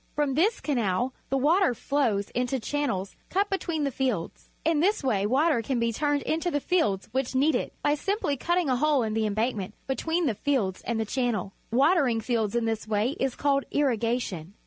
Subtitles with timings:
[0.15, 4.49] From this canal the water flows into channels cut between the fields.
[4.65, 7.99] In this way water can be turned into the fields which need it by 22
[7.99, 10.99] PUBLIC SCHOOL GEOGRAPHY simply cutting a hole in the embank ment between the fields and
[10.99, 11.53] the channel.
[11.69, 14.55] Watering fields in this way is called irrigation.